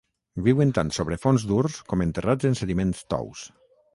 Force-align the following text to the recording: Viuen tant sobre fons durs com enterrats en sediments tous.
Viuen 0.45 0.71
tant 0.77 0.87
sobre 0.97 1.17
fons 1.25 1.45
durs 1.51 1.77
com 1.93 2.03
enterrats 2.05 2.51
en 2.51 2.59
sediments 2.63 3.05
tous. 3.15 3.45